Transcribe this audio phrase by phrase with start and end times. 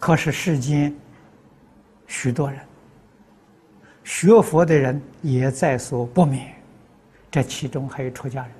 [0.00, 0.92] 可是世间
[2.06, 2.58] 许多人
[4.02, 6.52] 学佛的人也在所不免，
[7.30, 8.50] 这其中还有出家人，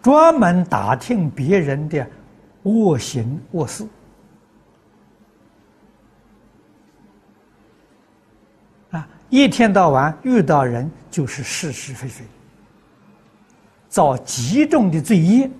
[0.00, 2.06] 专门打听别人的
[2.62, 3.84] 恶行恶事。
[8.92, 12.24] 啊，一天到晚遇到人就是是是非非，
[13.88, 15.50] 造极重的罪业，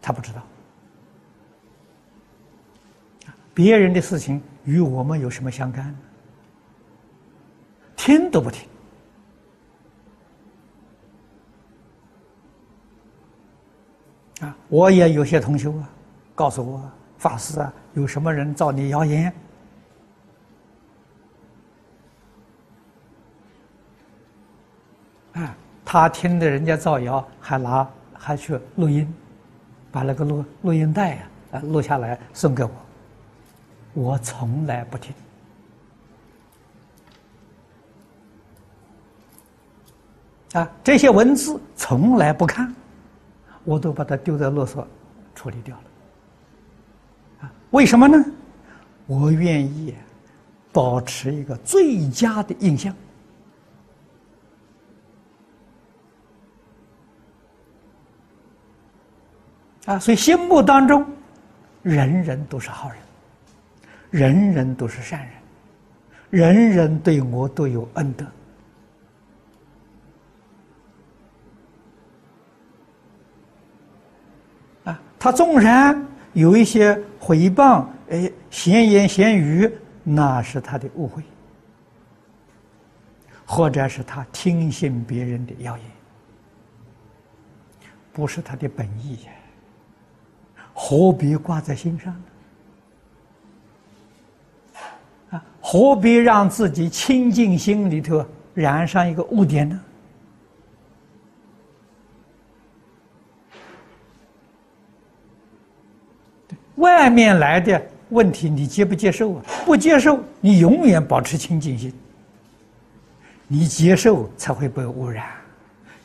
[0.00, 0.40] 他不知道。
[3.52, 5.94] 别人的事情与我们有什么相干？
[7.96, 8.66] 听都不听。
[14.40, 15.90] 啊，我也有些同学啊，
[16.34, 19.30] 告诉我法师啊，有什么人造你谣言？
[25.32, 29.14] 啊，他听的人家造谣，还拿还去录音，
[29.92, 31.18] 把那个录录音带
[31.52, 32.70] 啊录下来送给我。
[33.92, 35.12] 我从来不听
[40.52, 42.74] 啊，这些文字从来不看，
[43.64, 44.84] 我都把它丢在垃圾
[45.34, 45.82] 处理掉了。
[47.42, 48.24] 啊，为什么呢？
[49.06, 49.94] 我愿意
[50.72, 52.94] 保持一个最佳的印象
[59.86, 61.04] 啊，所以心目当中，
[61.82, 62.98] 人人都是好人。
[64.10, 65.20] 人人都是善
[66.30, 68.26] 人，人人对我都有恩德。
[74.84, 79.70] 啊，他纵然有一些诽谤、哎闲言闲语，
[80.02, 81.22] 那是他的误会，
[83.46, 85.86] 或者是他听信别人的谣言，
[88.12, 89.32] 不是他的本意呀，
[90.74, 92.24] 何必挂在心上呢？
[95.72, 99.80] 何必让自己清净心里头染上一个污点呢？
[106.74, 109.44] 外面来的问题你接不接受啊？
[109.64, 111.94] 不接受，你永远保持清净心。
[113.46, 115.24] 你接受才会被污染，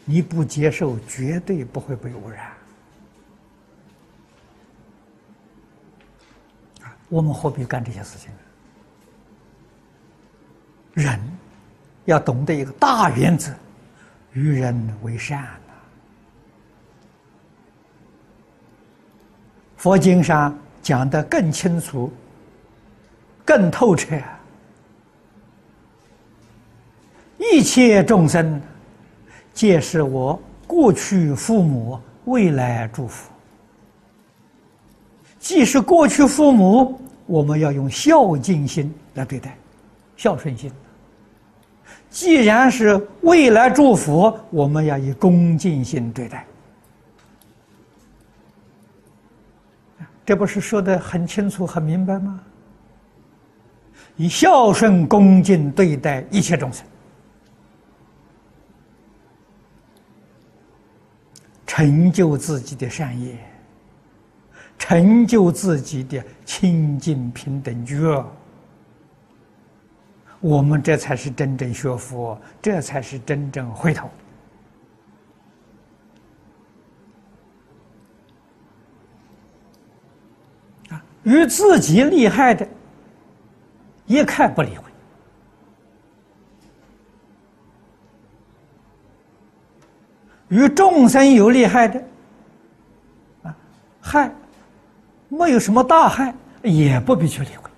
[0.03, 2.51] 你不接受绝对不会被污染。
[7.09, 8.37] 我们何必干这些事情呢？
[10.95, 11.19] 人
[12.06, 13.51] 要懂得一个大原则：
[14.33, 15.73] 与人为善呐
[19.78, 22.11] 佛经上讲的更清楚、
[23.45, 24.19] 更透彻。
[27.38, 28.59] 一切众生
[29.53, 33.29] 皆是我过去父母未来祝福。
[35.39, 39.55] 既是过去父母，我们要用孝敬心来对待，
[40.17, 40.72] 孝顺心。
[42.15, 46.47] 既然是未来祝福，我们要以恭敬心对待。
[50.25, 52.39] 这不是说的很清楚、很明白吗？
[54.15, 56.85] 以孝顺、恭敬对待一切众生，
[61.67, 63.37] 成就自己的善业，
[64.79, 68.25] 成就自己的清净平等觉。
[70.45, 74.07] 我们这才是真正学佛，这才是真正回头。
[80.91, 82.67] 啊，与自己厉害的，
[84.05, 84.84] 一概不理会；
[90.50, 92.03] 与众生有利害的，
[93.41, 93.57] 啊，
[94.00, 94.31] 害，
[95.28, 97.72] 没有什么大害，也不必去理会。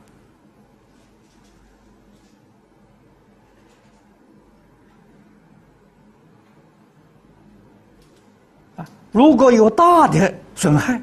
[8.77, 10.95] 啊如果有大的损害，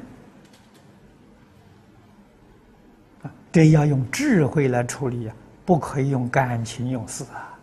[3.21, 5.33] 啊，这要用智慧来处理呀，
[5.65, 7.54] 不可以用感情用事啊。